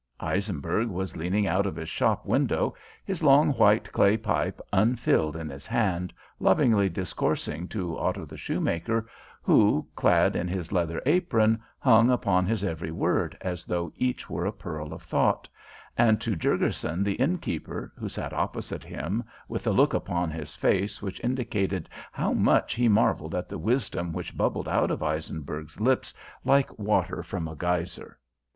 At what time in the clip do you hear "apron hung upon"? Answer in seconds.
11.05-12.47